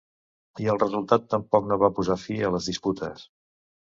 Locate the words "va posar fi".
1.85-2.39